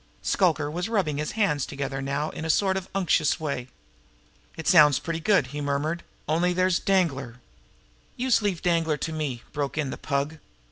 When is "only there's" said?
6.27-6.79